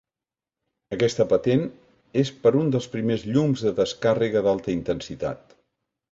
[0.95, 1.65] Aquesta patent
[2.21, 5.55] és per un dels primers llums de descàrrega d'alta intensitat.